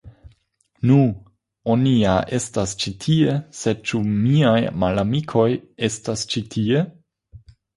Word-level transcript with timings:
Nu.. 0.91 0.95
Oni 1.73 1.91
ja 2.03 2.15
estas 2.39 2.73
ĉi 2.85 2.93
tie 3.05 3.35
sed 3.59 3.85
ĉu 3.91 4.01
miaj 4.09 4.57
malamikoj 4.85 5.47
estas 5.91 6.25
ĉi 6.33 6.45
tie? 6.57 6.83